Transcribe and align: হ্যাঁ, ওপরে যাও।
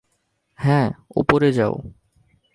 হ্যাঁ, 0.59 0.87
ওপরে 1.15 1.49
যাও। 1.51 1.75